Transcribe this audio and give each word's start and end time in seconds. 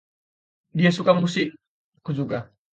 "Dia 0.77 0.91
suka 0.97 1.13
musik." 1.19 1.49
"Aku 2.01 2.11
juga." 2.19 2.37